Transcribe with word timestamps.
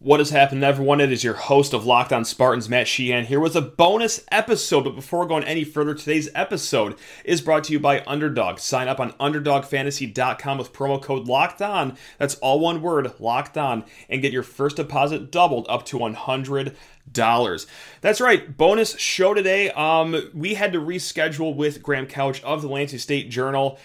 What 0.00 0.20
has 0.20 0.30
happened, 0.30 0.62
everyone? 0.62 1.00
It 1.00 1.10
is 1.10 1.24
your 1.24 1.34
host 1.34 1.72
of 1.72 1.84
Locked 1.84 2.12
On 2.12 2.24
Spartans, 2.24 2.68
Matt 2.68 2.86
Sheehan, 2.86 3.24
here 3.24 3.40
with 3.40 3.56
a 3.56 3.60
bonus 3.60 4.24
episode. 4.30 4.84
But 4.84 4.94
before 4.94 5.26
going 5.26 5.42
any 5.42 5.64
further, 5.64 5.92
today's 5.92 6.28
episode 6.36 6.94
is 7.24 7.42
brought 7.42 7.64
to 7.64 7.72
you 7.72 7.80
by 7.80 8.04
Underdog. 8.06 8.60
Sign 8.60 8.86
up 8.86 9.00
on 9.00 9.10
UnderdogFantasy.com 9.14 10.56
with 10.56 10.72
promo 10.72 11.02
code 11.02 11.26
Locked 11.26 11.60
On. 11.62 11.96
That's 12.16 12.36
all 12.36 12.60
one 12.60 12.80
word, 12.80 13.12
Locked 13.18 13.58
On, 13.58 13.84
and 14.08 14.22
get 14.22 14.32
your 14.32 14.44
first 14.44 14.76
deposit 14.76 15.32
doubled 15.32 15.66
up 15.68 15.84
to 15.86 15.98
100 15.98 16.76
dollars. 17.12 17.66
That's 18.00 18.20
right. 18.20 18.56
Bonus 18.56 18.96
show 18.98 19.34
today. 19.34 19.70
Um, 19.70 20.30
we 20.32 20.54
had 20.54 20.74
to 20.74 20.78
reschedule 20.78 21.56
with 21.56 21.82
Graham 21.82 22.06
Couch 22.06 22.40
of 22.44 22.62
the 22.62 22.68
Lansing 22.68 23.00
State 23.00 23.30
Journal 23.30 23.80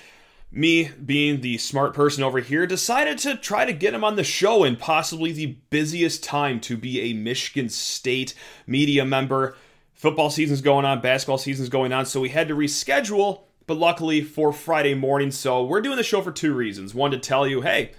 me 0.56 0.92
being 1.04 1.42
the 1.42 1.58
smart 1.58 1.96
person 1.96 2.24
over 2.24 2.40
here 2.40 2.68
decided 2.68 3.18
to 3.18 3.36
try 3.36 3.66
to 3.66 3.74
get 3.74 3.94
him 3.94 4.04
on 4.04 4.16
the 4.16 4.24
show 4.24 4.64
in 4.64 4.76
possibly 4.76 5.32
the 5.32 5.58
busiest 5.72 6.24
time 6.24 6.60
to 6.60 6.78
be 6.78 7.02
a 7.02 7.14
Michigan 7.14 7.68
State 7.70 8.36
media 8.68 9.04
member. 9.04 9.56
Football 9.94 10.30
season's 10.30 10.62
going 10.62 10.86
on, 10.86 11.02
basketball 11.02 11.40
season's 11.40 11.70
going 11.70 11.92
on, 11.92 12.06
so 12.06 12.22
we 12.22 12.30
had 12.30 12.48
to 12.50 12.56
reschedule, 12.56 13.42
but 13.66 13.78
luckily 13.78 14.22
for 14.22 14.54
Friday 14.54 14.94
morning. 14.94 15.32
So 15.32 15.64
we're 15.64 15.82
doing 15.82 15.98
the 15.98 16.04
show 16.04 16.22
for 16.22 16.32
two 16.32 16.54
reasons. 16.54 16.94
One, 16.94 17.10
to 17.12 17.18
tell 17.18 17.48
you, 17.48 17.62
hey, 17.62 17.92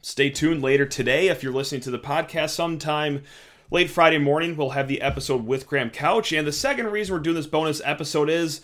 stay 0.00 0.30
tuned 0.30 0.62
later 0.62 0.86
today 0.86 1.28
if 1.28 1.42
you're 1.42 1.52
listening 1.52 1.82
to 1.82 1.90
the 1.90 1.98
podcast 1.98 2.50
sometime. 2.50 3.22
Late 3.70 3.90
Friday 3.90 4.18
morning, 4.18 4.56
we'll 4.56 4.70
have 4.70 4.88
the 4.88 5.02
episode 5.02 5.44
with 5.44 5.66
Graham 5.66 5.90
Couch. 5.90 6.32
And 6.32 6.46
the 6.46 6.52
second 6.52 6.86
reason 6.86 7.14
we're 7.14 7.20
doing 7.20 7.36
this 7.36 7.46
bonus 7.46 7.82
episode 7.84 8.30
is 8.30 8.62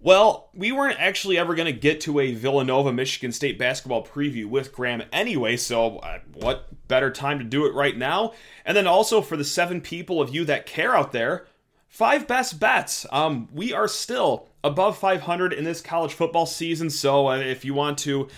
well, 0.00 0.50
we 0.54 0.70
weren't 0.70 1.00
actually 1.00 1.38
ever 1.38 1.54
going 1.54 1.66
to 1.66 1.72
get 1.72 2.00
to 2.02 2.20
a 2.20 2.32
Villanova 2.32 2.92
Michigan 2.92 3.32
State 3.32 3.58
basketball 3.58 4.06
preview 4.06 4.46
with 4.46 4.72
Graham 4.72 5.02
anyway, 5.12 5.56
so 5.56 5.98
uh, 5.98 6.20
what 6.34 6.68
better 6.86 7.10
time 7.10 7.38
to 7.38 7.44
do 7.44 7.66
it 7.66 7.74
right 7.74 7.96
now? 7.96 8.32
And 8.64 8.76
then 8.76 8.86
also 8.86 9.20
for 9.20 9.36
the 9.36 9.44
seven 9.44 9.80
people 9.80 10.20
of 10.20 10.32
you 10.32 10.44
that 10.44 10.66
care 10.66 10.96
out 10.96 11.10
there, 11.10 11.46
five 11.88 12.28
best 12.28 12.60
bets. 12.60 13.06
Um, 13.10 13.48
we 13.52 13.72
are 13.72 13.88
still 13.88 14.48
above 14.62 14.96
500 14.98 15.52
in 15.52 15.64
this 15.64 15.80
college 15.80 16.14
football 16.14 16.46
season, 16.46 16.90
so 16.90 17.28
uh, 17.28 17.38
if 17.38 17.64
you 17.64 17.74
want 17.74 17.98
to 17.98 18.28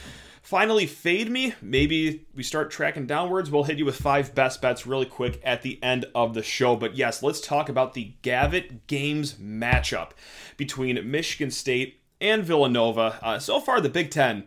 finally 0.43 0.87
fade 0.87 1.31
me, 1.31 1.55
maybe 1.61 2.27
we 2.35 2.43
start 2.43 2.71
tracking 2.71 3.07
downwards. 3.07 3.51
We'll 3.51 3.65
hit 3.65 3.79
you 3.79 3.85
with 3.85 3.97
five 3.97 4.35
best 4.35 4.61
bets 4.63 4.87
really 4.87 5.07
quick 5.07 5.41
at 5.45 5.63
the 5.63 5.83
end 5.83 6.07
of 6.15 6.35
the 6.35 6.43
show. 6.43 6.77
But 6.77 6.97
yes, 6.97 7.23
let's 7.23 7.41
talk 7.41 7.69
about 7.69 7.95
the 7.95 8.15
Gavitt 8.23 8.87
Games 8.87 9.35
matchup 9.35 10.11
between 10.57 11.11
Michigan 11.11 11.51
State 11.51 12.01
and 12.21 12.45
Villanova. 12.45 13.19
Uh, 13.23 13.39
so 13.39 13.61
far, 13.61 13.81
the 13.81 13.89
Big 13.89 14.11
Ten 14.11 14.47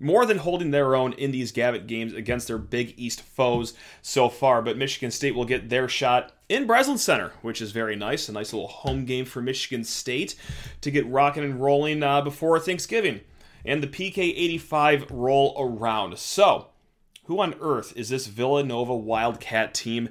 more 0.00 0.24
than 0.24 0.38
holding 0.38 0.70
their 0.70 0.96
own 0.96 1.12
in 1.12 1.30
these 1.30 1.52
Gavitt 1.52 1.86
games 1.86 2.14
against 2.14 2.48
their 2.48 2.58
Big 2.58 2.94
East 2.96 3.20
foes 3.20 3.74
so 4.00 4.30
far. 4.30 4.62
But 4.62 4.78
Michigan 4.78 5.10
State 5.10 5.34
will 5.34 5.44
get 5.44 5.68
their 5.68 5.88
shot 5.88 6.32
in 6.48 6.66
Breslin 6.66 6.98
Center, 6.98 7.32
which 7.42 7.60
is 7.60 7.70
very 7.70 7.96
nice. 7.96 8.28
A 8.28 8.32
nice 8.32 8.52
little 8.52 8.68
home 8.68 9.04
game 9.04 9.26
for 9.26 9.42
Michigan 9.42 9.84
State 9.84 10.34
to 10.80 10.90
get 10.90 11.06
rocking 11.06 11.44
and 11.44 11.60
rolling 11.60 12.02
uh, 12.02 12.22
before 12.22 12.58
Thanksgiving 12.58 13.20
and 13.64 13.82
the 13.82 13.86
PK85 13.86 15.06
roll 15.10 15.54
around. 15.58 16.18
So, 16.18 16.68
who 17.24 17.40
on 17.40 17.54
earth 17.60 17.92
is 17.96 18.08
this 18.08 18.26
Villanova 18.26 18.94
Wildcat 18.94 19.74
team? 19.74 20.08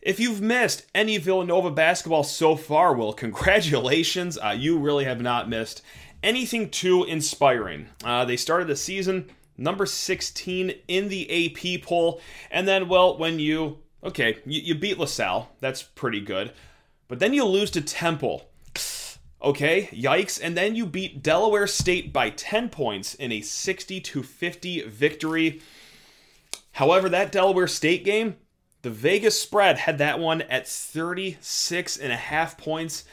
If 0.00 0.18
you've 0.18 0.40
missed 0.40 0.86
any 0.94 1.16
Villanova 1.16 1.70
basketball 1.70 2.24
so 2.24 2.56
far, 2.56 2.94
well, 2.94 3.12
congratulations. 3.24 4.36
Uh, 4.36 4.54
you 4.56 4.78
really 4.78 5.04
have 5.04 5.20
not 5.20 5.48
missed 5.48 5.82
anything 6.22 6.70
too 6.70 7.04
inspiring. 7.04 7.86
Uh, 8.04 8.24
they 8.24 8.36
started 8.36 8.68
the 8.68 8.76
season 8.76 9.30
number 9.56 9.86
16 9.86 10.74
in 10.88 11.08
the 11.08 11.46
AP 11.46 11.82
poll, 11.82 12.20
and 12.50 12.66
then, 12.66 12.88
well, 12.88 13.16
when 13.18 13.38
you, 13.38 13.78
okay, 14.02 14.38
you, 14.44 14.60
you 14.60 14.74
beat 14.74 14.98
LaSalle, 14.98 15.50
that's 15.60 15.82
pretty 15.82 16.20
good, 16.20 16.52
but 17.08 17.18
then 17.18 17.32
you 17.32 17.44
lose 17.44 17.70
to 17.72 17.80
Temple 17.80 18.50
Okay, 19.42 19.88
yikes. 19.92 20.40
And 20.42 20.56
then 20.56 20.76
you 20.76 20.86
beat 20.86 21.22
Delaware 21.22 21.66
State 21.66 22.12
by 22.12 22.30
10 22.30 22.68
points 22.68 23.14
in 23.14 23.32
a 23.32 23.40
60 23.40 24.00
to 24.00 24.22
50 24.22 24.82
victory. 24.82 25.60
However, 26.72 27.08
that 27.08 27.32
Delaware 27.32 27.66
State 27.66 28.04
game, 28.04 28.36
the 28.82 28.90
Vegas 28.90 29.40
spread 29.40 29.78
had 29.78 29.98
that 29.98 30.20
one 30.20 30.42
at 30.42 30.68
36 30.68 31.96
and 31.96 32.12
a 32.12 32.16
half 32.16 32.56
points 32.56 33.04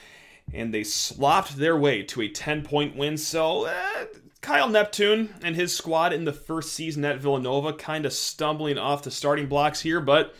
and 0.53 0.73
they 0.73 0.83
slopped 0.83 1.57
their 1.57 1.77
way 1.77 2.03
to 2.03 2.21
a 2.21 2.29
10 2.29 2.63
point 2.63 2.95
win. 2.95 3.17
So, 3.17 3.65
uh, 3.65 4.05
Kyle 4.41 4.69
Neptune 4.69 5.35
and 5.43 5.55
his 5.55 5.75
squad 5.75 6.13
in 6.13 6.25
the 6.25 6.33
first 6.33 6.73
season 6.73 7.03
at 7.05 7.19
Villanova 7.19 7.73
kind 7.73 8.05
of 8.05 8.13
stumbling 8.13 8.77
off 8.77 9.03
the 9.03 9.11
starting 9.11 9.47
blocks 9.47 9.81
here, 9.81 9.99
but 9.99 10.33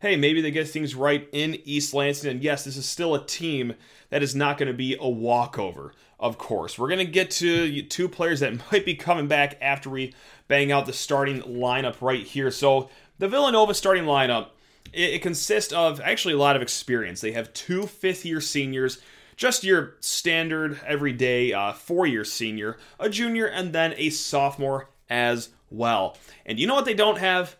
hey, 0.00 0.16
maybe 0.16 0.40
they 0.40 0.50
get 0.50 0.68
things 0.68 0.94
right 0.94 1.28
in 1.32 1.60
East 1.64 1.94
Lansing. 1.94 2.30
And 2.30 2.42
yes, 2.42 2.64
this 2.64 2.76
is 2.76 2.86
still 2.86 3.14
a 3.14 3.24
team 3.24 3.74
that 4.08 4.22
is 4.22 4.34
not 4.34 4.58
going 4.58 4.66
to 4.66 4.74
be 4.74 4.96
a 4.98 5.08
walkover, 5.08 5.92
of 6.18 6.38
course. 6.38 6.78
We're 6.78 6.88
going 6.88 7.06
to 7.06 7.12
get 7.12 7.30
to 7.32 7.82
two 7.82 8.08
players 8.08 8.40
that 8.40 8.54
might 8.72 8.84
be 8.84 8.94
coming 8.94 9.28
back 9.28 9.56
after 9.60 9.90
we 9.90 10.14
bang 10.48 10.72
out 10.72 10.86
the 10.86 10.92
starting 10.92 11.42
lineup 11.42 12.00
right 12.00 12.26
here. 12.26 12.50
So, 12.50 12.90
the 13.18 13.28
Villanova 13.28 13.74
starting 13.74 14.04
lineup, 14.04 14.48
it, 14.94 15.14
it 15.14 15.22
consists 15.22 15.74
of 15.74 16.00
actually 16.00 16.34
a 16.34 16.38
lot 16.38 16.56
of 16.56 16.62
experience. 16.62 17.20
They 17.20 17.32
have 17.32 17.52
two 17.52 17.86
fifth 17.86 18.24
year 18.24 18.40
seniors 18.40 18.98
just 19.40 19.64
your 19.64 19.96
standard 20.00 20.78
everyday 20.86 21.54
uh, 21.54 21.72
four 21.72 22.06
year 22.06 22.26
senior, 22.26 22.76
a 22.98 23.08
junior, 23.08 23.46
and 23.46 23.72
then 23.72 23.94
a 23.96 24.10
sophomore 24.10 24.90
as 25.08 25.48
well. 25.70 26.18
And 26.44 26.60
you 26.60 26.66
know 26.66 26.74
what 26.74 26.84
they 26.84 26.92
don't 26.92 27.16
have? 27.16 27.56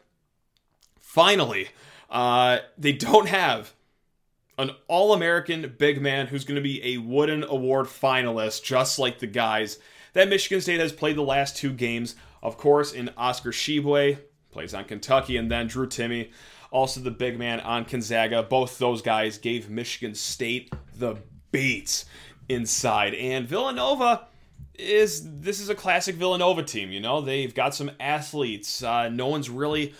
Finally, 0.98 1.68
uh, 2.10 2.58
they 2.76 2.92
don't 2.92 3.28
have 3.28 3.72
an 4.58 4.72
All 4.88 5.12
American 5.12 5.74
big 5.78 6.02
man 6.02 6.26
who's 6.26 6.44
going 6.44 6.56
to 6.56 6.62
be 6.62 6.82
a 6.84 6.98
Wooden 6.98 7.44
Award 7.44 7.86
finalist, 7.86 8.62
just 8.62 8.98
like 8.98 9.18
the 9.18 9.26
guys 9.26 9.78
that 10.12 10.28
Michigan 10.28 10.60
State 10.60 10.80
has 10.80 10.92
played 10.92 11.16
the 11.16 11.22
last 11.22 11.56
two 11.56 11.72
games. 11.72 12.16
Of 12.42 12.56
course, 12.56 12.92
in 12.92 13.10
Oscar 13.16 13.52
Tshiebwe, 13.52 14.18
plays 14.50 14.74
on 14.74 14.84
Kentucky, 14.84 15.36
and 15.36 15.50
then 15.50 15.66
Drew 15.66 15.86
Timme, 15.86 16.30
also 16.70 17.00
the 17.00 17.10
big 17.10 17.38
man 17.38 17.60
on 17.60 17.84
Gonzaga. 17.84 18.42
Both 18.42 18.78
those 18.78 19.02
guys 19.02 19.38
gave 19.38 19.70
Michigan 19.70 20.14
State 20.14 20.72
the 20.96 21.16
beats 21.52 22.06
inside. 22.48 23.14
And 23.14 23.46
Villanova 23.46 24.26
is 24.74 25.40
this 25.40 25.60
is 25.60 25.68
a 25.68 25.74
classic 25.74 26.16
Villanova 26.16 26.62
team. 26.62 26.90
You 26.90 27.00
know, 27.00 27.20
they've 27.20 27.54
got 27.54 27.74
some 27.74 27.90
athletes. 28.00 28.82
Uh, 28.82 29.08
no 29.08 29.28
one's 29.28 29.50
really 29.50 29.94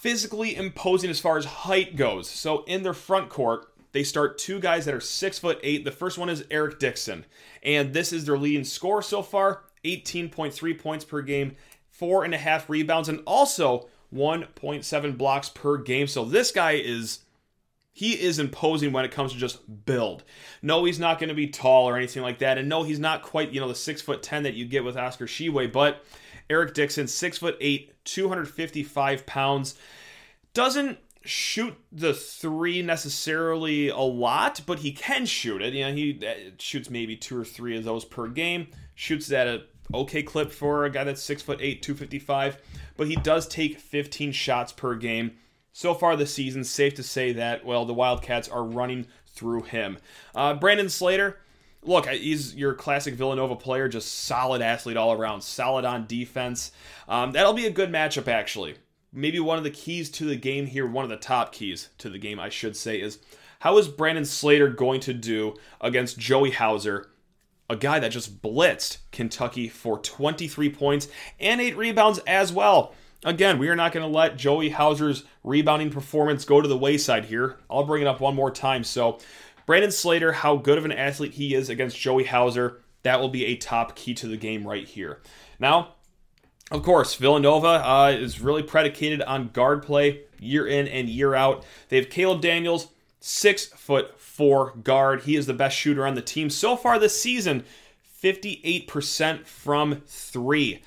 physically 0.00 0.56
imposing 0.56 1.10
as 1.10 1.20
far 1.20 1.36
as 1.36 1.44
height 1.44 1.94
goes. 1.94 2.26
So 2.28 2.64
in 2.64 2.82
their 2.82 2.94
front 2.94 3.28
court, 3.28 3.70
they 3.92 4.02
start 4.02 4.38
two 4.38 4.58
guys 4.58 4.86
that 4.86 4.94
are 4.94 5.00
six 5.00 5.38
foot 5.38 5.60
eight. 5.62 5.84
The 5.84 5.90
first 5.90 6.16
one 6.16 6.30
is 6.30 6.44
Eric 6.50 6.78
Dixon, 6.78 7.26
and 7.62 7.92
this 7.92 8.10
is 8.12 8.24
their 8.24 8.38
leading 8.38 8.64
score 8.64 9.02
so 9.02 9.20
far 9.20 9.64
18.3 9.84 10.78
points 10.78 11.04
per 11.04 11.20
game, 11.20 11.56
four 11.90 12.24
and 12.24 12.32
a 12.32 12.38
half 12.38 12.70
rebounds, 12.70 13.10
and 13.10 13.20
also 13.26 13.88
1.7 14.14 15.18
blocks 15.18 15.50
per 15.50 15.76
game. 15.76 16.06
So 16.06 16.24
this 16.24 16.50
guy 16.50 16.72
is. 16.72 17.20
He 17.92 18.12
is 18.12 18.38
imposing 18.38 18.92
when 18.92 19.04
it 19.04 19.10
comes 19.10 19.32
to 19.32 19.38
just 19.38 19.84
build. 19.84 20.22
No, 20.62 20.84
he's 20.84 21.00
not 21.00 21.18
going 21.18 21.28
to 21.28 21.34
be 21.34 21.48
tall 21.48 21.86
or 21.88 21.96
anything 21.96 22.22
like 22.22 22.38
that. 22.38 22.56
And 22.56 22.68
no, 22.68 22.84
he's 22.84 23.00
not 23.00 23.20
quite, 23.20 23.50
you 23.50 23.60
know, 23.60 23.66
the 23.68 23.74
six 23.74 24.00
foot 24.00 24.22
ten 24.22 24.44
that 24.44 24.54
you 24.54 24.64
get 24.64 24.84
with 24.84 24.96
Oscar 24.96 25.26
Tshiebwe, 25.26 25.72
but 25.72 26.02
Eric 26.50 26.74
Dixon, 26.74 27.06
six 27.06 27.38
foot 27.38 27.56
eight, 27.60 27.94
255 28.04 29.24
pounds. 29.24 29.76
Doesn't 30.52 30.98
shoot 31.22 31.74
the 31.92 32.12
three 32.12 32.82
necessarily 32.82 33.88
a 33.88 33.98
lot, 33.98 34.62
but 34.66 34.80
he 34.80 34.92
can 34.92 35.26
shoot 35.26 35.62
it. 35.62 35.74
You 35.74 35.86
know, 35.86 35.92
he 35.92 36.20
uh, 36.26 36.50
shoots 36.58 36.90
maybe 36.90 37.16
two 37.16 37.38
or 37.38 37.44
three 37.44 37.76
of 37.76 37.84
those 37.84 38.04
per 38.04 38.28
game. 38.28 38.68
Shoots 38.94 39.30
at 39.30 39.46
a 39.46 39.62
okay 39.94 40.22
clip 40.22 40.50
for 40.50 40.84
a 40.84 40.90
guy 40.90 41.04
that's 41.04 41.22
six 41.22 41.42
foot 41.42 41.60
eight, 41.60 41.82
255, 41.82 42.58
but 42.96 43.06
he 43.06 43.16
does 43.16 43.46
take 43.46 43.78
15 43.78 44.32
shots 44.32 44.72
per 44.72 44.94
game. 44.96 45.32
So 45.72 45.94
far 45.94 46.16
this 46.16 46.34
season, 46.34 46.64
safe 46.64 46.94
to 46.94 47.02
say 47.02 47.32
that, 47.34 47.64
well, 47.64 47.84
the 47.84 47.94
Wildcats 47.94 48.48
are 48.48 48.64
running 48.64 49.06
through 49.28 49.62
him. 49.62 49.98
Uh, 50.34 50.54
Brandon 50.54 50.88
Slater, 50.88 51.38
look, 51.82 52.06
he's 52.06 52.54
your 52.54 52.74
classic 52.74 53.14
Villanova 53.14 53.56
player, 53.56 53.88
just 53.88 54.24
solid 54.24 54.62
athlete 54.62 54.96
all 54.96 55.12
around, 55.12 55.42
solid 55.42 55.84
on 55.84 56.06
defense. 56.06 56.72
Um, 57.08 57.32
that'll 57.32 57.52
be 57.52 57.66
a 57.66 57.70
good 57.70 57.90
matchup, 57.90 58.28
actually. 58.28 58.76
Maybe 59.12 59.40
one 59.40 59.58
of 59.58 59.64
the 59.64 59.70
keys 59.70 60.10
to 60.12 60.24
the 60.24 60.36
game 60.36 60.66
here, 60.66 60.86
one 60.86 61.04
of 61.04 61.10
the 61.10 61.16
top 61.16 61.52
keys 61.52 61.88
to 61.98 62.08
the 62.08 62.18
game, 62.18 62.38
I 62.38 62.48
should 62.48 62.76
say, 62.76 63.00
is 63.00 63.18
how 63.60 63.76
is 63.78 63.88
Brandon 63.88 64.24
Slater 64.24 64.68
going 64.68 65.00
to 65.00 65.12
do 65.12 65.54
against 65.80 66.18
Joey 66.18 66.50
Hauser, 66.50 67.10
a 67.68 67.76
guy 67.76 67.98
that 67.98 68.12
just 68.12 68.40
blitzed 68.40 68.98
Kentucky 69.10 69.68
for 69.68 69.98
23 69.98 70.70
points 70.70 71.08
and 71.38 71.60
8 71.60 71.76
rebounds 71.76 72.20
as 72.20 72.52
well? 72.52 72.94
Again, 73.22 73.58
we 73.58 73.68
are 73.68 73.76
not 73.76 73.92
going 73.92 74.02
to 74.02 74.16
let 74.16 74.38
Joey 74.38 74.70
Hauser's 74.70 75.24
rebounding 75.44 75.90
performance 75.90 76.46
go 76.46 76.62
to 76.62 76.68
the 76.68 76.78
wayside 76.78 77.26
here. 77.26 77.58
I'll 77.68 77.84
bring 77.84 78.00
it 78.00 78.08
up 78.08 78.20
one 78.20 78.34
more 78.34 78.50
time. 78.50 78.82
So, 78.82 79.18
Brandon 79.66 79.90
Slater, 79.90 80.32
how 80.32 80.56
good 80.56 80.78
of 80.78 80.84
an 80.84 80.92
athlete 80.92 81.34
he 81.34 81.54
is 81.54 81.68
against 81.68 81.98
Joey 81.98 82.24
Hauser, 82.24 82.80
that 83.02 83.20
will 83.20 83.28
be 83.28 83.46
a 83.46 83.56
top 83.56 83.94
key 83.94 84.14
to 84.14 84.26
the 84.26 84.36
game 84.36 84.66
right 84.66 84.86
here. 84.86 85.20
Now, 85.58 85.94
of 86.70 86.82
course, 86.82 87.14
Villanova 87.16 87.68
uh, 87.68 88.10
is 88.16 88.40
really 88.40 88.62
predicated 88.62 89.22
on 89.22 89.48
guard 89.48 89.82
play. 89.82 90.22
year 90.38 90.66
in 90.66 90.86
and 90.86 91.08
year 91.08 91.34
out. 91.34 91.64
They 91.88 91.96
have 91.96 92.10
Caleb 92.10 92.40
Daniels, 92.40 92.88
six 93.20 93.66
foot 93.66 94.18
four 94.20 94.74
guard. 94.82 95.22
He 95.22 95.36
is 95.36 95.46
the 95.46 95.54
best 95.54 95.76
shooter 95.76 96.06
on 96.06 96.14
the 96.14 96.22
team 96.22 96.48
so 96.48 96.76
far 96.76 96.98
this 96.98 97.20
season, 97.20 97.64
58% 98.22 99.46
from 99.46 100.02
three. 100.06 100.82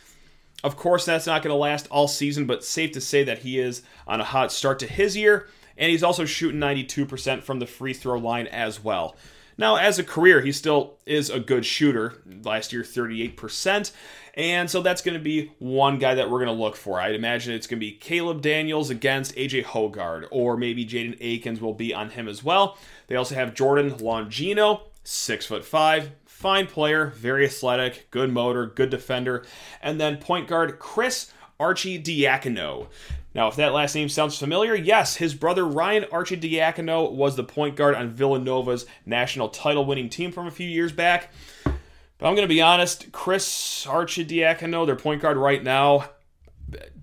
Of 0.64 0.78
course, 0.78 1.04
that's 1.04 1.28
not 1.28 1.44
going 1.44 1.54
to 1.54 1.60
last 1.60 1.88
all 1.92 2.08
season, 2.08 2.46
but 2.46 2.64
safe 2.64 2.94
to 2.94 3.02
say 3.02 3.24
that 3.26 3.40
he 3.40 3.60
is 3.60 3.84
on 4.08 4.22
a 4.22 4.26
hot 4.26 4.52
start 4.52 4.80
to 4.80 4.88
his 4.88 5.18
year, 5.18 5.50
and 5.78 5.92
he's 5.92 6.04
also 6.04 6.26
shooting 6.26 6.60
92% 6.60 7.44
from 7.44 7.60
the 7.60 7.66
free 7.66 7.94
throw 7.94 8.18
line 8.18 8.48
as 8.48 8.84
well. 8.84 9.16
Now, 9.58 9.76
as 9.76 10.00
a 10.00 10.04
career, 10.04 10.42
he 10.42 10.52
still 10.52 10.98
is 11.06 11.30
a 11.30 11.40
good 11.40 11.66
shooter. 11.66 12.22
Last 12.44 12.74
year, 12.74 12.82
38%. 12.82 13.92
And 14.36 14.70
so 14.70 14.82
that's 14.82 15.04
going 15.04 15.18
to 15.18 15.24
be 15.24 15.52
one 15.60 16.00
guy 16.00 16.16
that 16.16 16.30
we're 16.30 16.44
going 16.44 16.56
to 16.56 16.64
look 16.64 16.76
for. 16.76 17.00
I'd 17.00 17.14
imagine 17.14 17.54
it's 17.54 17.68
going 17.68 17.80
to 17.80 17.86
be 17.86 17.92
Caleb 17.92 18.42
Daniels 18.42 18.90
against 18.90 19.36
AJ 19.36 19.66
Hoggard, 19.66 20.28
or 20.32 20.58
maybe 20.58 20.86
Jaden 20.86 21.18
Akins 21.22 21.62
will 21.62 21.76
be 21.76 21.94
on 21.94 22.10
him 22.10 22.28
as 22.28 22.44
well. 22.44 22.78
They 23.08 23.16
also 23.16 23.36
have 23.36 23.54
Jordan 23.54 23.92
Longino, 23.92 24.82
six 25.04 25.46
foot 25.46 25.64
five, 25.64 26.12
fine 26.26 26.66
player, 26.66 27.08
very 27.16 27.46
athletic, 27.46 28.10
good 28.10 28.34
motor, 28.34 28.66
good 28.66 28.90
defender. 28.90 29.46
And 29.84 30.02
then 30.02 30.18
point 30.18 30.48
guard 30.48 30.80
Chris 30.80 31.32
Arcidiacono. 31.60 32.88
Now, 33.36 33.48
if 33.48 33.56
that 33.56 33.74
last 33.74 33.96
name 33.96 34.10
sounds 34.10 34.38
familiar, 34.38 34.76
yes, 34.76 35.16
his 35.16 35.34
brother 35.34 35.66
Ryan 35.66 36.04
Arcidiacono 36.04 37.12
was 37.12 37.36
the 37.36 37.44
point 37.44 37.76
guard 37.76 37.96
on 37.96 38.12
Villanova's 38.12 38.86
national 39.06 39.50
title 39.50 39.86
winning 39.86 40.10
team 40.10 40.32
from 40.32 40.46
a 40.46 40.52
few 40.52 40.68
years 40.68 40.92
back. 40.92 41.34
But 41.64 42.28
I'm 42.28 42.36
going 42.36 42.48
to 42.48 42.54
be 42.54 42.62
honest, 42.62 43.12
Chris 43.12 43.86
Arcidiacono, 43.88 44.86
their 44.86 44.96
point 44.96 45.22
guard 45.22 45.38
right 45.38 45.64
now, 45.64 46.10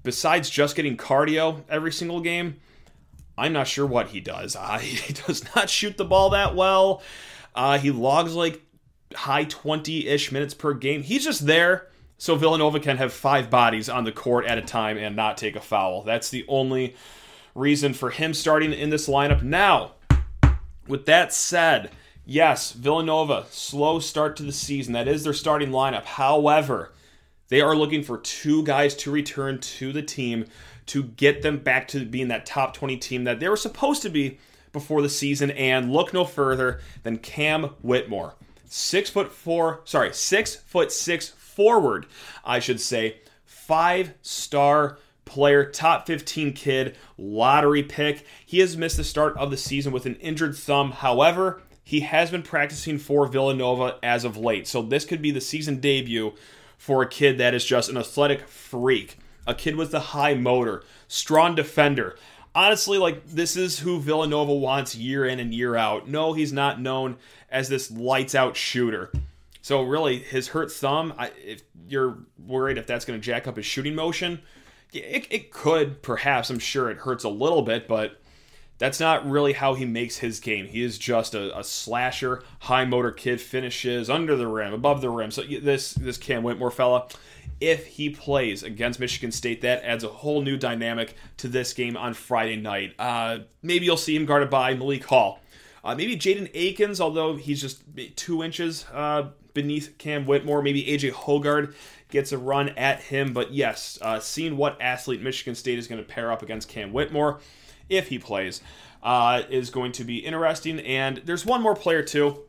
besides 0.05 0.49
just 0.49 0.77
getting 0.77 0.97
cardio 0.97 1.63
every 1.69 1.93
single 1.93 2.21
game, 2.21 2.61
I'm 3.37 3.53
not 3.53 3.67
sure 3.67 3.87
what 3.87 4.09
he 4.09 4.21
does. 4.21 4.57
Uh, 4.61 4.79
he 4.79 5.13
does 5.13 5.45
not 5.57 5.69
shoot 5.69 5.97
the 5.97 6.05
ball 6.05 6.31
that 6.31 6.55
well. 6.55 7.03
Uh, 7.57 7.79
he 7.79 7.91
logs 7.91 8.35
like 8.35 8.63
high 9.15 9.45
20 9.45 10.07
ish 10.07 10.31
minutes 10.31 10.55
per 10.55 10.75
game. 10.75 11.03
He's 11.03 11.25
just 11.25 11.47
there 11.47 11.90
so 12.21 12.35
Villanova 12.35 12.79
can 12.81 12.99
have 12.99 13.15
five 13.15 13.49
bodies 13.49 13.89
on 13.89 14.05
the 14.05 14.13
court 14.13 14.45
at 14.45 14.59
a 14.59 14.63
time 14.63 14.99
and 14.99 15.17
not 15.17 15.39
take 15.39 15.57
a 15.57 15.61
foul. 15.61 16.03
That's 16.03 16.29
the 16.29 16.45
only 16.49 16.95
reason 17.55 17.95
for 17.95 18.11
him 18.11 18.35
starting 18.35 18.75
in 18.75 18.91
this 18.91 19.09
lineup. 19.09 19.41
Now, 19.43 19.93
with 20.87 21.07
that 21.07 21.33
said, 21.33 21.91
yes, 22.27 22.73
Villanova, 22.73 23.47
slow 23.49 24.01
start 24.01 24.37
to 24.37 24.43
the 24.43 24.53
season. 24.53 24.93
That 24.93 25.09
is 25.09 25.25
their 25.25 25.33
starting 25.33 25.71
lineup. 25.71 26.05
However, 26.05 26.93
they 27.49 27.63
are 27.63 27.75
looking 27.75 28.03
for 28.03 28.19
two 28.19 28.65
guys 28.65 28.95
to 28.97 29.11
return 29.11 29.59
to 29.59 29.91
the 29.91 30.03
team 30.03 30.45
to 30.87 31.05
get 31.05 31.41
them 31.41 31.57
back 31.57 31.89
to 31.89 32.05
being 32.05 32.29
that 32.29 32.45
top 32.45 32.75
20 32.75 32.99
team 32.99 33.25
that 33.25 33.41
they 33.41 33.49
were 33.49 33.57
supposed 33.57 34.03
to 34.03 34.11
be 34.11 34.39
before 34.75 35.01
the 35.01 35.09
season. 35.09 35.53
And 35.53 35.91
look 35.91 36.13
no 36.13 36.27
further 36.27 36.83
than 37.03 37.17
Cam 37.17 37.71
Whitmore. 37.81 38.35
Six 38.67 39.09
foot 39.09 39.33
four, 39.33 39.81
sorry, 39.87 40.13
six 40.13 40.55
foot 40.55 40.93
six 40.93 41.31
forward, 41.55 42.07
I 42.45 42.59
should 42.59 42.81
say. 42.81 43.19
Five 43.45 44.15
star 44.23 44.99
player, 45.25 45.65
top 45.65 46.07
15 46.07 46.53
kid, 46.53 46.97
lottery 47.17 47.83
pick. 47.83 48.25
He 48.45 48.59
has 48.59 48.77
missed 48.77 48.97
the 48.97 49.05
start 49.05 49.37
of 49.37 49.51
the 49.51 49.57
season 49.57 49.93
with 49.93 50.07
an 50.07 50.17
injured 50.17 50.57
thumb. 50.57 50.91
However, 50.91 51.63
he 51.85 52.01
has 52.01 52.31
been 52.31 52.43
practicing 52.43 52.99
for 52.99 53.27
Villanova 53.27 53.99
as 54.03 54.25
of 54.25 54.37
late. 54.37 54.67
So 54.67 54.83
this 54.83 55.05
could 55.05 55.23
be 55.23 55.31
the 55.31 55.41
season 55.41 55.81
debut 55.81 56.35
for 56.77 57.03
a 57.03 57.09
kid 57.09 57.39
that 57.39 57.55
is 57.55 57.65
just 57.65 57.91
an 57.91 57.97
athletic 57.97 58.49
freak. 58.49 59.19
A 59.47 59.55
kid 59.55 59.77
with 59.77 59.93
a 59.95 60.01
high 60.01 60.35
motor, 60.35 60.83
strong 61.09 61.55
defender. 61.55 62.17
Honestly, 62.55 62.99
like 62.99 63.27
this 63.29 63.57
is 63.57 63.81
who 63.81 64.01
Villanova 64.01 64.55
wants 64.55 64.95
year 64.95 65.25
in 65.25 65.39
and 65.39 65.55
year 65.55 65.77
out. 65.77 66.09
No, 66.09 66.33
he's 66.33 66.53
not 66.53 66.81
known 66.81 67.17
as 67.51 67.69
this 67.69 67.91
lights 67.91 68.35
out 68.35 68.57
shooter. 68.57 69.11
So 69.63 69.83
really, 69.83 70.19
his 70.19 70.49
hurt 70.49 70.73
thumb. 70.73 71.15
I, 71.19 71.31
if 71.45 71.63
you're 71.89 72.19
worried 72.39 72.79
if 72.79 72.87
that's 72.87 73.05
going 73.05 73.21
to 73.21 73.25
jack 73.25 73.47
up 73.47 73.57
his 73.57 73.67
shooting 73.67 73.95
motion, 73.95 74.41
it, 74.93 75.27
it 75.31 75.53
could 75.53 76.03
perhaps. 76.03 76.51
I'm 76.51 76.59
sure 76.59 76.91
it 76.91 76.99
hurts 76.99 77.25
a 77.25 77.29
little 77.29 77.63
bit, 77.63 77.87
but 77.87 78.21
that's 78.79 78.99
not 78.99 79.29
really 79.29 79.53
how 79.53 79.75
he 79.75 79.85
makes 79.85 80.17
his 80.17 80.41
game. 80.41 80.67
He 80.67 80.83
is 80.83 80.99
just 80.99 81.35
a, 81.35 81.57
a, 81.57 81.63
slasher, 81.63 82.43
high 82.61 82.87
motor 82.87 83.13
kid, 83.13 83.39
finishes 83.39 84.09
under 84.09 84.37
the 84.37 84.49
rim, 84.49 84.73
above 84.73 85.03
the 85.03 85.11
rim. 85.11 85.31
So 85.31 85.43
this 85.43 85.93
this 85.93 86.17
Cam 86.17 86.43
Whitmore 86.43 86.71
fella, 86.71 87.07
if 87.61 87.87
he 87.87 88.09
plays 88.09 88.63
against 88.63 88.99
Michigan 88.99 89.33
State, 89.33 89.61
that 89.61 89.85
adds 89.85 90.03
a 90.03 90.09
whole 90.09 90.41
new 90.41 90.57
dynamic 90.57 91.15
to 91.37 91.49
this 91.49 91.75
game 91.75 91.95
on 91.95 92.15
Friday 92.15 92.57
night. 92.57 92.95
Uh, 92.99 93.41
maybe 93.63 93.85
you'll 93.85 93.99
see 93.99 94.17
him 94.17 94.25
guarded 94.25 94.49
by 94.49 94.73
Malik 94.73 95.05
Hall. 95.05 95.41
Uh, 95.85 95.95
maybe 95.95 96.17
Jaden 96.17 96.51
Akins, 96.55 97.01
although 97.01 97.37
he's 97.37 97.61
just 97.61 97.83
two 98.17 98.43
inches 98.43 98.87
uh, 98.93 99.29
beneath 99.55 99.97
Cam 99.99 100.27
Whitmore. 100.27 100.63
Maybe 100.63 100.85
AJ 100.85 101.13
Hoggard 101.13 101.75
gets 102.11 102.33
a 102.33 102.39
run 102.39 102.71
at 102.71 103.01
him. 103.01 103.33
But 103.33 103.53
yes, 103.53 103.99
uh, 104.03 104.21
seeing 104.21 104.57
what 104.57 104.81
athlete 104.81 105.23
Michigan 105.23 105.55
State 105.55 105.79
is 105.79 105.87
going 105.87 106.03
to 106.03 106.09
pair 106.09 106.31
up 106.31 106.43
against 106.43 106.69
Cam 106.69 106.93
Whitmore, 106.93 107.41
if 107.89 108.09
he 108.09 108.19
plays, 108.19 108.61
uh, 109.03 109.43
is 109.51 109.71
going 109.71 109.93
to 109.93 110.05
be 110.05 110.19
interesting. 110.19 110.81
And 110.81 111.19
there's 111.25 111.47
one 111.47 111.63
more 111.63 111.75
player, 111.75 112.03
too. 112.03 112.45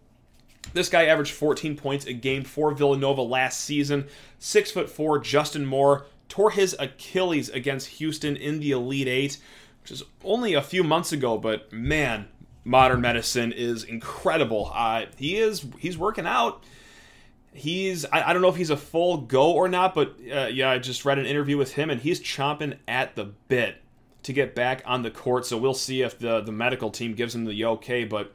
This 0.74 0.90
guy 0.90 1.06
averaged 1.06 1.34
14 1.34 1.76
points 1.76 2.06
a 2.06 2.14
game 2.14 2.44
for 2.44 2.72
Villanova 2.72 3.22
last 3.22 3.62
season. 3.62 4.08
Six 4.40 4.72
foot 4.72 4.90
four, 4.90 5.20
Justin 5.20 5.66
Moore 5.66 6.06
tore 6.30 6.52
his 6.52 6.76
Achilles 6.80 7.50
against 7.50 7.88
Houston 7.88 8.38
in 8.38 8.60
the 8.60 8.72
Elite 8.72 9.08
Eight, 9.08 9.38
which 9.82 9.92
is 9.92 10.04
only 10.24 10.54
a 10.54 10.62
few 10.62 10.84
months 10.84 11.12
ago. 11.12 11.38
But 11.38 11.74
man, 11.74 12.30
modern 12.64 13.02
medicine 13.02 13.52
is 13.52 13.84
incredible. 13.84 14.72
Uh, 14.74 15.06
he 15.18 15.38
is 15.38 15.66
he's 15.80 15.98
working 15.98 16.26
out 16.26 16.64
he's 17.54 18.06
I, 18.06 18.30
I, 18.30 18.34
don't 18.34 18.42
know 18.42 18.50
if 18.50 18.56
he's 18.56 18.70
a 18.70 18.78
full 18.78 19.18
go 19.18 19.52
or 19.52 19.68
not, 19.68 19.94
but 19.94 20.16
uh, 20.34 20.48
yeah, 20.52 20.70
I 20.70 20.80
just 20.80 21.06
read 21.06 21.20
an 21.20 21.26
interview 21.26 21.58
with 21.58 21.74
him 21.74 21.90
and 21.90 22.02
he's 22.02 22.22
chomping 22.22 22.78
at 22.88 23.16
the 23.16 23.26
bit 23.26 23.82
to 24.24 24.34
get 24.34 24.56
back 24.56 24.84
on 24.86 25.04
the 25.04 25.12
court. 25.12 25.46
So 25.46 25.58
we'll 25.58 25.74
see 25.74 26.02
if 26.02 26.20
the 26.20 26.42
the 26.42 26.52
medical 26.52 26.90
team 26.90 27.14
gives 27.14 27.36
him 27.36 27.46
the 27.46 27.66
okay. 27.66 28.04
But 28.04 28.34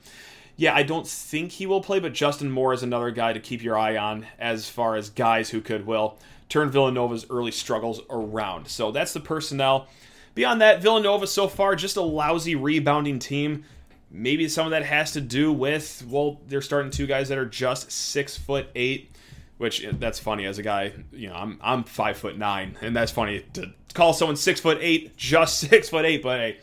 yeah, 0.56 0.74
I 0.74 0.82
don't 0.82 1.06
think 1.06 1.52
he 1.52 1.66
will 1.66 1.82
play. 1.82 2.00
But 2.00 2.12
Justin 2.12 2.50
Moore 2.50 2.72
is 2.72 2.82
another 2.82 3.10
guy 3.10 3.32
to 3.32 3.40
keep 3.40 3.62
your 3.62 3.78
eye 3.78 3.96
on 3.96 4.26
as 4.38 4.68
far 4.68 4.96
as 4.96 5.10
guys 5.10 5.50
who 5.50 5.60
could 5.60 5.86
will 5.86 6.18
turn 6.48 6.70
Villanova's 6.70 7.26
early 7.30 7.50
struggles 7.50 8.00
around. 8.08 8.68
So 8.68 8.92
that's 8.92 9.12
the 9.12 9.20
personnel. 9.20 9.88
Beyond 10.34 10.60
that, 10.60 10.82
Villanova 10.82 11.26
so 11.26 11.48
far 11.48 11.74
just 11.74 11.96
a 11.96 12.02
lousy 12.02 12.54
rebounding 12.54 13.18
team. 13.18 13.64
Maybe 14.10 14.48
some 14.48 14.66
of 14.66 14.70
that 14.70 14.84
has 14.84 15.12
to 15.12 15.20
do 15.20 15.52
with 15.52 16.04
well, 16.08 16.40
they're 16.46 16.62
starting 16.62 16.90
two 16.90 17.06
guys 17.06 17.28
that 17.28 17.38
are 17.38 17.46
just 17.46 17.90
six 17.90 18.36
foot 18.36 18.68
eight, 18.74 19.10
which 19.58 19.84
eh, 19.84 19.92
that's 19.98 20.18
funny 20.18 20.46
as 20.46 20.58
a 20.58 20.62
guy. 20.62 20.92
You 21.12 21.28
know, 21.28 21.34
I'm 21.34 21.58
I'm 21.62 21.84
five 21.84 22.16
foot 22.16 22.38
nine, 22.38 22.76
and 22.80 22.94
that's 22.94 23.12
funny 23.12 23.44
to 23.54 23.72
call 23.94 24.12
someone 24.12 24.36
six 24.36 24.60
foot 24.60 24.78
eight 24.80 25.16
just 25.16 25.58
six 25.70 25.88
foot 25.88 26.04
eight. 26.04 26.22
But 26.22 26.40
hey, 26.40 26.58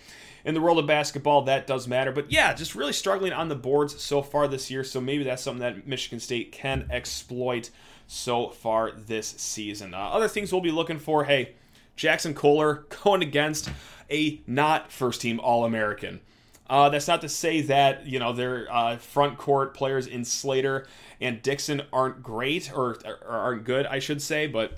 in 0.46 0.54
the 0.54 0.62
world 0.62 0.80
of 0.80 0.88
basketball, 0.88 1.44
that 1.44 1.68
does 1.68 1.88
matter. 1.88 2.12
But 2.12 2.32
yeah, 2.32 2.54
just 2.54 2.76
really 2.76 2.94
struggling 2.94 3.34
on 3.34 3.50
the 3.50 3.56
boards 3.56 4.02
so 4.02 4.22
far 4.22 4.48
this 4.48 4.70
year. 4.70 4.84
So 4.84 5.00
maybe 5.00 5.24
that's 5.24 5.42
something 5.42 5.62
that 5.62 5.88
Michigan 5.88 6.20
State 6.20 6.52
can 6.52 6.88
exploit 6.90 7.70
so 8.08 8.50
far 8.50 8.92
this 8.92 9.28
season. 9.28 9.94
Uh, 9.94 9.98
other 9.98 10.28
things 10.28 10.52
we'll 10.52 10.62
be 10.62 10.72
looking 10.72 11.00
for. 11.00 11.24
Hey, 11.24 11.54
Jaxon 11.98 12.36
Kohler 12.36 12.86
going 13.04 13.22
against 13.22 13.70
a 14.10 14.42
not 14.46 14.92
first 14.92 15.22
team 15.22 15.40
All 15.40 15.66
American. 15.66 16.22
Uh, 16.70 16.90
that's 16.90 17.08
not 17.08 17.22
to 17.22 17.30
say 17.30 17.62
that 17.62 18.06
you 18.06 18.20
know 18.20 18.34
their 18.34 18.68
uh, 18.72 18.98
front 18.98 19.38
court 19.38 19.74
players 19.74 20.08
in 20.08 20.24
Slater 20.24 20.88
and 21.20 21.42
Dixon 21.42 21.82
aren't 21.92 22.24
great 22.24 22.72
or, 22.74 22.98
or 23.06 23.28
aren't 23.28 23.64
good, 23.64 23.86
I 23.86 24.00
should 24.00 24.22
say, 24.22 24.48
but 24.48 24.74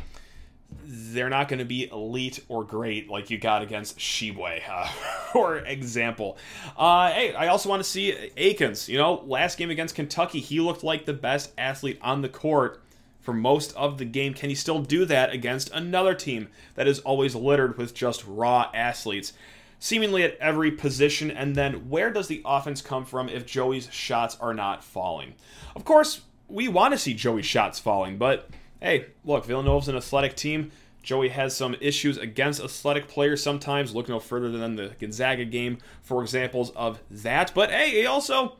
they're 0.83 1.29
not 1.29 1.47
going 1.47 1.59
to 1.59 1.65
be 1.65 1.89
elite 1.89 2.43
or 2.47 2.63
great 2.63 3.09
like 3.09 3.29
you 3.29 3.37
got 3.37 3.61
against 3.61 3.97
Tshiebwe, 3.97 4.61
uh, 4.69 4.87
for 5.31 5.57
example. 5.57 6.37
Uh, 6.77 7.11
hey, 7.11 7.33
I 7.33 7.47
also 7.47 7.69
want 7.69 7.83
to 7.83 7.89
see 7.89 8.31
Akins. 8.37 8.89
You 8.89 8.97
know, 8.97 9.23
last 9.25 9.57
game 9.57 9.69
against 9.69 9.95
Kentucky, 9.95 10.39
he 10.39 10.59
looked 10.59 10.83
like 10.83 11.05
the 11.05 11.13
best 11.13 11.51
athlete 11.57 11.99
on 12.01 12.21
the 12.21 12.29
court 12.29 12.81
for 13.21 13.33
most 13.33 13.75
of 13.75 13.97
the 13.97 14.05
game. 14.05 14.33
Can 14.33 14.49
he 14.49 14.55
still 14.55 14.81
do 14.81 15.05
that 15.05 15.31
against 15.31 15.71
another 15.71 16.13
team 16.13 16.47
that 16.75 16.87
is 16.87 16.99
always 16.99 17.35
littered 17.35 17.77
with 17.77 17.93
just 17.93 18.25
raw 18.27 18.69
athletes? 18.73 19.33
Seemingly 19.79 20.23
at 20.23 20.37
every 20.37 20.71
position. 20.71 21.31
And 21.31 21.55
then 21.55 21.89
where 21.89 22.11
does 22.11 22.27
the 22.27 22.41
offense 22.45 22.81
come 22.81 23.05
from 23.05 23.29
if 23.29 23.45
Joey's 23.45 23.91
shots 23.91 24.37
are 24.39 24.53
not 24.53 24.83
falling? 24.83 25.35
Of 25.75 25.85
course, 25.85 26.21
we 26.47 26.67
want 26.67 26.93
to 26.93 26.97
see 26.97 27.13
Joey's 27.13 27.45
shots 27.45 27.79
falling, 27.79 28.17
but 28.17 28.49
hey, 28.81 29.07
look, 29.23 29.45
Villanova's 29.45 29.87
an 29.87 29.95
athletic 29.95 30.35
team. 30.35 30.71
Joey 31.01 31.29
has 31.29 31.55
some 31.55 31.75
issues 31.81 32.17
against 32.17 32.59
athletic 32.59 33.07
players 33.07 33.41
sometimes. 33.41 33.93
Look 33.93 34.09
no 34.09 34.19
further 34.19 34.49
than 34.49 34.75
the 34.75 34.95
Gonzaga 34.99 35.45
game 35.45 35.77
for 36.01 36.21
examples 36.23 36.71
of 36.71 36.99
that. 37.11 37.51
But 37.53 37.69
hey, 37.69 37.91
he 37.91 38.05
also 38.07 38.57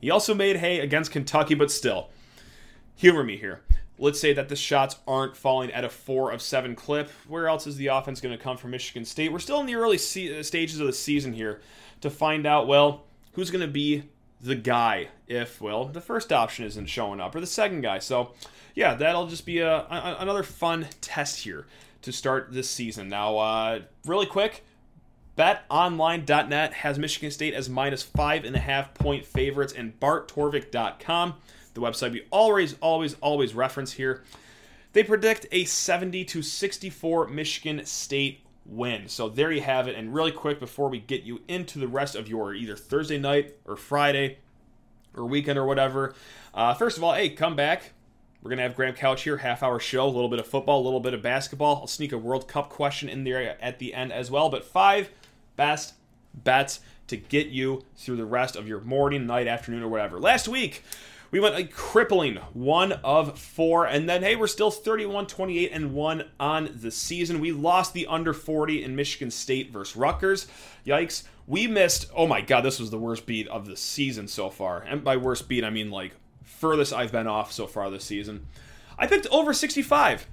he 0.00 0.10
also 0.10 0.34
made 0.34 0.56
hay 0.56 0.80
against 0.80 1.10
Kentucky, 1.10 1.54
but 1.54 1.70
still, 1.70 2.10
humor 2.96 3.24
me 3.24 3.38
here. 3.38 3.62
Let's 4.00 4.18
say 4.18 4.32
that 4.32 4.48
the 4.48 4.56
shots 4.56 4.96
aren't 5.06 5.36
falling 5.36 5.70
at 5.70 5.84
a 5.84 5.88
four 5.88 6.32
of 6.32 6.42
seven 6.42 6.74
clip. 6.74 7.10
Where 7.28 7.46
else 7.48 7.66
is 7.66 7.76
the 7.76 7.88
offense 7.88 8.20
going 8.20 8.36
to 8.36 8.42
come 8.42 8.56
from 8.56 8.70
Michigan 8.70 9.04
State? 9.04 9.30
We're 9.30 9.38
still 9.38 9.60
in 9.60 9.66
the 9.66 9.76
early 9.76 9.98
se- 9.98 10.40
uh, 10.40 10.42
stages 10.42 10.80
of 10.80 10.86
the 10.86 10.92
season 10.92 11.34
here 11.34 11.60
to 12.00 12.10
find 12.10 12.46
out, 12.46 12.66
well, 12.66 13.04
who's 13.34 13.50
going 13.50 13.60
to 13.60 13.72
be 13.72 14.04
the 14.40 14.54
guy 14.54 15.08
if, 15.28 15.60
well, 15.60 15.84
the 15.84 16.00
first 16.00 16.32
option 16.32 16.64
isn't 16.64 16.86
showing 16.86 17.20
up 17.20 17.34
or 17.34 17.40
the 17.40 17.46
second 17.46 17.82
guy. 17.82 17.98
So, 17.98 18.32
yeah, 18.74 18.94
that'll 18.94 19.26
just 19.26 19.44
be 19.44 19.58
a, 19.58 19.70
a 19.70 20.16
another 20.18 20.42
fun 20.42 20.88
test 21.02 21.44
here 21.44 21.66
to 22.02 22.10
start 22.10 22.48
this 22.52 22.70
season. 22.70 23.10
Now, 23.10 23.36
uh, 23.36 23.80
really 24.06 24.26
quick, 24.26 24.64
betonline.net 25.40 26.74
has 26.74 26.98
Michigan 26.98 27.30
State 27.30 27.54
as 27.54 27.70
minus 27.70 28.02
five 28.02 28.44
and 28.44 28.54
a 28.54 28.58
half 28.58 28.92
point 28.92 29.24
favorites, 29.24 29.72
and 29.72 29.98
barttorvik.com 29.98 31.34
the 31.72 31.80
website 31.80 32.12
we 32.12 32.26
always, 32.30 32.76
always, 32.80 33.14
always 33.20 33.54
reference 33.54 33.92
here. 33.92 34.22
They 34.92 35.02
predict 35.02 35.46
a 35.52 35.64
70 35.64 36.24
to 36.26 36.42
64 36.42 37.28
Michigan 37.28 37.86
State 37.86 38.44
win. 38.66 39.08
So 39.08 39.28
there 39.28 39.50
you 39.52 39.62
have 39.62 39.88
it. 39.88 39.96
And 39.96 40.12
really 40.12 40.32
quick 40.32 40.60
before 40.60 40.88
we 40.88 40.98
get 40.98 41.22
you 41.22 41.40
into 41.48 41.78
the 41.78 41.88
rest 41.88 42.16
of 42.16 42.28
your 42.28 42.54
either 42.54 42.76
Thursday 42.76 43.18
night 43.18 43.54
or 43.64 43.76
Friday 43.76 44.38
or 45.14 45.24
weekend 45.24 45.58
or 45.58 45.64
whatever, 45.64 46.14
uh, 46.52 46.74
first 46.74 46.98
of 46.98 47.04
all, 47.04 47.14
hey, 47.14 47.30
come 47.30 47.56
back. 47.56 47.92
We're 48.42 48.48
going 48.48 48.58
to 48.58 48.64
have 48.64 48.74
Graham 48.74 48.94
Couch 48.94 49.22
here, 49.22 49.36
half 49.36 49.62
hour 49.62 49.78
show, 49.78 50.06
a 50.06 50.08
little 50.08 50.28
bit 50.28 50.40
of 50.40 50.46
football, 50.46 50.80
a 50.80 50.84
little 50.84 51.00
bit 51.00 51.14
of 51.14 51.22
basketball. 51.22 51.76
I'll 51.76 51.86
sneak 51.86 52.12
a 52.12 52.18
World 52.18 52.48
Cup 52.48 52.70
question 52.70 53.08
in 53.08 53.24
there 53.24 53.62
at 53.62 53.78
the 53.78 53.94
end 53.94 54.12
as 54.12 54.30
well. 54.30 54.48
But 54.48 54.64
five 54.64 55.10
best 55.60 55.92
bets 56.32 56.80
to 57.06 57.18
get 57.18 57.48
you 57.48 57.84
through 57.94 58.16
the 58.16 58.24
rest 58.24 58.56
of 58.56 58.66
your 58.66 58.80
morning, 58.80 59.26
night, 59.26 59.46
afternoon, 59.46 59.82
or 59.82 59.88
whatever. 59.88 60.18
Last 60.18 60.48
week, 60.48 60.82
we 61.30 61.38
went 61.38 61.54
a 61.54 61.64
crippling 61.64 62.36
one 62.54 62.92
of 63.04 63.38
four, 63.38 63.84
and 63.84 64.08
then 64.08 64.22
hey, 64.22 64.36
we're 64.36 64.46
still 64.46 64.70
31 64.70 65.26
28 65.26 65.70
and 65.70 65.92
1 65.92 66.24
on 66.40 66.70
the 66.80 66.90
season. 66.90 67.40
We 67.40 67.52
lost 67.52 67.92
the 67.92 68.06
under 68.06 68.32
40 68.32 68.82
in 68.82 68.96
Michigan 68.96 69.30
State 69.30 69.70
versus 69.70 69.96
Rutgers. 69.96 70.46
Yikes. 70.86 71.24
We 71.46 71.66
missed, 71.66 72.06
oh 72.16 72.26
my 72.26 72.40
god, 72.40 72.62
this 72.62 72.80
was 72.80 72.90
the 72.90 72.98
worst 72.98 73.26
beat 73.26 73.46
of 73.48 73.66
the 73.66 73.76
season 73.76 74.28
so 74.28 74.48
far. 74.48 74.80
And 74.80 75.04
by 75.04 75.18
worst 75.18 75.46
beat, 75.46 75.62
I 75.62 75.68
mean 75.68 75.90
like 75.90 76.12
furthest 76.42 76.94
I've 76.94 77.12
been 77.12 77.26
off 77.26 77.52
so 77.52 77.66
far 77.66 77.90
this 77.90 78.04
season. 78.04 78.46
I 78.98 79.06
picked 79.06 79.26
over 79.26 79.52
65 79.52 80.26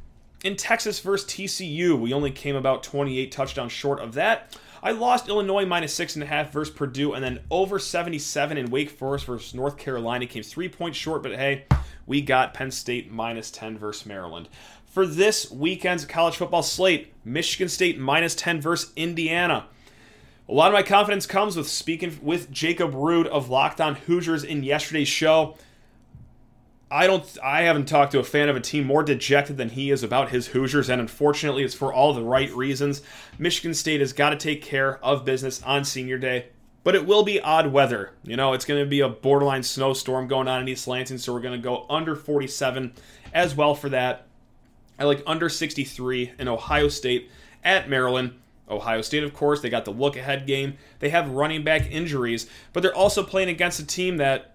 in 0.46 0.56
Texas 0.56 1.02
versus 1.02 1.30
TCU. 1.30 2.00
We 2.00 2.14
only 2.14 2.32
came 2.32 2.56
about 2.56 2.82
28 2.82 3.30
touchdowns 3.30 3.74
short 3.74 4.00
of 4.00 4.14
that. 4.14 4.58
I 4.82 4.92
lost 4.92 5.28
Illinois 5.28 5.66
minus 5.66 5.94
six 5.94 6.16
and 6.16 6.24
a 6.24 6.28
half 6.28 6.52
versus 6.52 6.74
Purdue, 6.74 7.14
and 7.14 7.24
then 7.24 7.40
over 7.50 7.80
77 7.80 8.58
in 8.58 8.70
Wake 8.70 8.90
Forest 8.90 9.26
versus 9.26 9.54
North 9.54 9.78
Carolina 9.78 10.26
came 10.28 10.44
three 10.44 10.70
points 10.70 10.98
short. 10.98 11.24
But 11.24 11.36
hey, 11.36 11.66
we 12.06 12.22
got 12.22 12.54
Penn 12.54 12.72
State 12.72 13.12
minus 13.12 13.52
10 13.52 13.78
versus 13.78 14.06
Maryland. 14.06 14.50
For 14.86 15.06
this 15.06 15.52
weekend's 15.52 16.06
college 16.06 16.38
football 16.38 16.64
slate, 16.64 17.14
Michigan 17.26 17.70
State 17.70 18.00
minus 18.00 18.36
10 18.36 18.62
versus 18.62 18.92
Indiana. 18.96 19.68
A 20.50 20.54
lot 20.54 20.68
of 20.68 20.74
my 20.74 20.84
confidence 20.84 21.26
comes 21.26 21.58
with 21.58 21.68
speaking 21.68 22.18
with 22.22 22.50
Jacob 22.50 22.94
Rude 22.94 23.28
of 23.28 23.50
Locked 23.50 23.82
On 23.82 23.96
Hoosiers 23.96 24.46
in 24.46 24.64
yesterday's 24.64 25.10
show. 25.10 25.58
I 26.90 27.06
don't 27.06 27.38
I 27.44 27.64
haven't 27.64 27.88
talked 27.88 28.14
to 28.14 28.20
a 28.20 28.24
fan 28.24 28.48
of 28.48 28.56
a 28.56 28.62
team 28.62 28.86
more 28.86 29.04
dejected 29.04 29.58
than 29.58 29.70
he 29.70 29.92
is 29.92 30.04
about 30.04 30.30
his 30.30 30.48
Hoosiers 30.48 30.90
and 30.90 31.02
unfortunately 31.02 31.64
it's 31.64 31.74
for 31.74 31.92
all 31.92 32.14
the 32.14 32.24
right 32.24 32.52
reasons. 32.54 33.02
Michigan 33.38 33.74
State 33.74 34.00
has 34.00 34.14
got 34.14 34.30
to 34.30 34.38
take 34.38 34.62
care 34.62 35.04
of 35.04 35.26
business 35.26 35.62
on 35.64 35.84
senior 35.84 36.18
day, 36.18 36.48
but 36.84 36.96
it 36.96 37.06
will 37.06 37.24
be 37.24 37.42
odd 37.42 37.74
weather. 37.74 38.12
You 38.24 38.38
know, 38.38 38.54
it's 38.54 38.64
going 38.64 38.82
to 38.82 38.90
be 38.90 39.02
a 39.02 39.10
borderline 39.10 39.64
snowstorm 39.64 40.28
going 40.28 40.48
on 40.48 40.62
in 40.62 40.68
East 40.70 40.88
Lansing, 40.88 41.18
so 41.18 41.34
we're 41.34 41.42
going 41.42 41.60
to 41.60 41.64
go 41.64 41.86
under 41.90 42.16
47 42.16 42.94
as 43.34 43.54
well 43.54 43.76
for 43.76 43.90
that. 43.90 44.26
I 44.98 45.04
like 45.04 45.22
under 45.28 45.50
63 45.50 46.34
in 46.40 46.48
Ohio 46.48 46.88
State 46.88 47.30
at 47.64 47.90
Maryland. 47.90 48.40
Ohio 48.70 49.02
State, 49.02 49.24
of 49.24 49.34
course, 49.34 49.62
they 49.62 49.70
got 49.70 49.86
the 49.86 49.92
look 49.92 50.16
ahead 50.16 50.48
game. 50.48 50.78
They 51.00 51.10
have 51.10 51.30
running 51.30 51.64
back 51.64 51.90
injuries, 51.92 52.50
but 52.74 52.82
they're 52.82 52.96
also 52.96 53.24
playing 53.24 53.50
against 53.50 53.80
a 53.80 53.86
team 53.86 54.18
that 54.18 54.54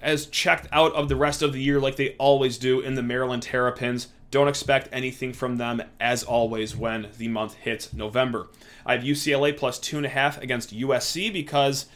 as 0.00 0.26
checked 0.26 0.68
out 0.72 0.92
of 0.94 1.08
the 1.08 1.16
rest 1.16 1.42
of 1.42 1.52
the 1.52 1.62
year 1.62 1.80
like 1.80 1.96
they 1.96 2.14
always 2.18 2.58
do 2.58 2.80
in 2.80 2.94
the 2.94 3.02
Maryland 3.02 3.42
Terrapins. 3.42 4.08
Don't 4.30 4.48
expect 4.48 4.88
anything 4.92 5.32
from 5.32 5.56
them 5.56 5.82
as 5.98 6.22
always 6.22 6.76
when 6.76 7.08
the 7.16 7.28
month 7.28 7.54
hits 7.54 7.92
November. 7.92 8.48
I 8.84 8.94
have 8.94 9.02
UCLA 9.02 9.56
plus 9.56 9.78
two 9.78 9.96
and 9.96 10.06
a 10.06 10.10
half 10.10 10.40
against 10.40 10.76
USC 10.76 11.32
because 11.32 11.86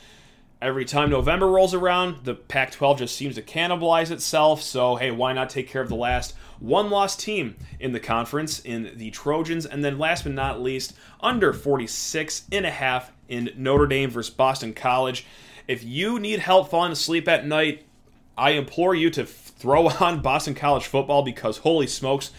every 0.63 0.85
time 0.85 1.11
November 1.11 1.49
rolls 1.49 1.75
around, 1.75 2.25
the 2.25 2.35
Pac 2.35 2.71
12 2.71 3.01
just 3.01 3.17
seems 3.17 3.35
to 3.35 3.43
cannibalize 3.43 4.11
itself. 4.11 4.63
So, 4.63 4.97
hey, 4.97 5.11
why 5.11 5.33
not 5.33 5.51
take 5.51 5.69
care 5.69 5.83
of 5.83 5.89
the 5.89 5.95
last 5.95 6.35
one 6.61 6.89
lost 6.89 7.21
team 7.21 7.57
in 7.81 7.93
the 7.93 8.01
conference 8.01 8.61
in 8.61 8.93
the 8.97 9.11
Trojans? 9.11 9.67
And 9.67 9.85
then, 9.85 9.99
last 9.99 10.25
but 10.25 10.33
not 10.33 10.63
least, 10.63 10.95
under 11.21 11.53
46 11.53 12.47
and 12.53 12.65
a 12.65 12.71
half 12.71 13.13
in 13.29 13.51
Notre 13.57 13.87
Dame 13.87 14.09
versus 14.09 14.33
Boston 14.33 14.73
College. 14.73 15.27
If 15.69 15.85
you 15.85 16.19
need 16.19 16.39
help 16.39 16.71
falling 16.71 16.93
asleep 16.93 17.29
at 17.29 17.47
night, 17.47 17.85
I 18.37 18.51
implore 18.51 18.95
you 18.95 19.11
to 19.11 19.25
throw 19.25 19.89
on 20.01 20.23
Boston 20.23 20.55
College 20.55 20.87
football 20.87 21.23
because 21.23 21.59
holy 21.59 21.87
smokes, 21.87 22.31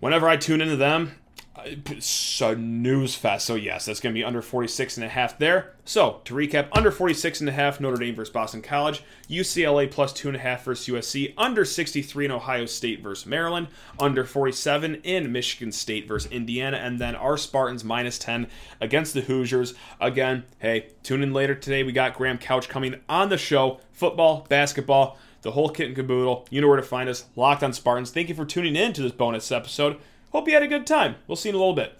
whenever 0.00 0.28
I 0.28 0.36
tune 0.36 0.60
into 0.60 0.76
them, 0.76 1.12
a 1.56 2.54
news 2.56 3.14
fest. 3.14 3.46
So 3.46 3.54
yes, 3.54 3.86
that's 3.86 4.00
going 4.00 4.12
to 4.12 4.18
be 4.18 4.24
under 4.24 4.42
46 4.42 4.96
and 4.96 5.06
a 5.06 5.08
half 5.08 5.38
there. 5.38 5.72
So 5.84 6.20
to 6.24 6.34
recap, 6.34 6.68
under 6.72 6.90
46 6.90 7.40
and 7.40 7.48
a 7.48 7.52
half 7.52 7.80
Notre 7.80 7.96
Dame 7.96 8.14
versus 8.14 8.32
Boston 8.32 8.60
College, 8.60 9.02
UCLA 9.28 9.90
plus 9.90 10.12
two 10.12 10.28
and 10.28 10.36
a 10.36 10.40
half 10.40 10.64
versus 10.64 10.92
USC, 10.92 11.32
under 11.38 11.64
63 11.64 12.24
in 12.24 12.30
Ohio 12.32 12.66
State 12.66 13.02
versus 13.02 13.26
Maryland, 13.26 13.68
under 14.00 14.24
47 14.24 14.96
in 14.96 15.30
Michigan 15.30 15.70
State 15.70 16.08
versus 16.08 16.30
Indiana, 16.32 16.78
and 16.78 17.00
then 17.00 17.14
our 17.14 17.36
Spartans 17.36 17.84
minus 17.84 18.18
10 18.18 18.48
against 18.80 19.14
the 19.14 19.20
Hoosiers. 19.20 19.74
Again, 20.00 20.44
hey, 20.58 20.88
tune 21.02 21.22
in 21.22 21.32
later 21.32 21.54
today. 21.54 21.82
We 21.82 21.92
got 21.92 22.14
Graham 22.14 22.38
Couch 22.38 22.68
coming 22.68 23.00
on 23.08 23.28
the 23.28 23.38
show. 23.38 23.80
Football, 23.92 24.46
basketball, 24.48 25.18
the 25.42 25.52
whole 25.52 25.68
kit 25.68 25.86
and 25.86 25.96
caboodle. 25.96 26.46
You 26.50 26.60
know 26.60 26.68
where 26.68 26.76
to 26.76 26.82
find 26.82 27.08
us. 27.08 27.26
Locked 27.36 27.62
on 27.62 27.72
Spartans. 27.72 28.10
Thank 28.10 28.28
you 28.28 28.34
for 28.34 28.44
tuning 28.44 28.74
in 28.74 28.92
to 28.94 29.02
this 29.02 29.12
bonus 29.12 29.52
episode. 29.52 30.00
Hope 30.34 30.48
you 30.48 30.54
had 30.54 30.64
a 30.64 30.68
good 30.68 30.84
time. 30.84 31.14
We'll 31.28 31.36
see 31.36 31.48
you 31.48 31.52
in 31.52 31.54
a 31.54 31.58
little 31.60 31.76
bit. 31.76 31.96